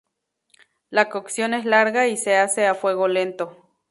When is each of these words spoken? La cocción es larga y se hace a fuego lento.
La 0.89 1.09
cocción 1.09 1.53
es 1.53 1.63
larga 1.63 2.07
y 2.07 2.17
se 2.17 2.35
hace 2.35 2.65
a 2.65 2.73
fuego 2.73 3.07
lento. 3.07 3.55